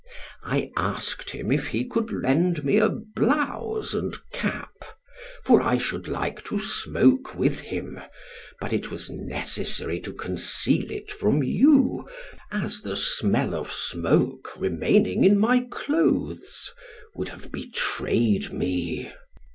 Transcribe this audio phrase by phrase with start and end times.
[0.41, 4.83] I asked him if he could lend me a blouse and cap;
[5.45, 7.99] for I should like to smoke with him,
[8.59, 12.09] but it was necessary to conceal it from you,
[12.51, 16.73] as the smell of smoke, remaining in my clothes,
[17.13, 19.11] would have betrayed me.